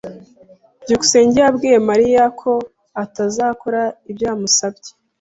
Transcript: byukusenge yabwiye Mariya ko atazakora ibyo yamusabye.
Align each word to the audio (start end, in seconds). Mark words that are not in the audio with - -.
byukusenge 0.83 1.37
yabwiye 1.45 1.77
Mariya 1.89 2.23
ko 2.39 2.51
atazakora 3.03 3.81
ibyo 4.09 4.23
yamusabye. 4.29 4.89